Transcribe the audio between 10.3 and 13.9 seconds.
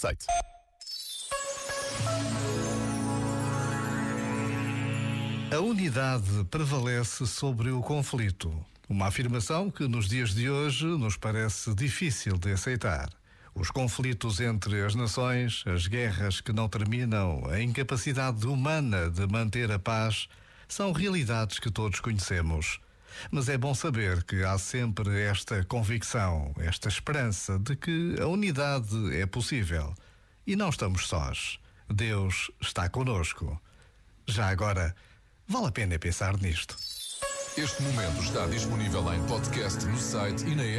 de hoje nos parece difícil de aceitar. Os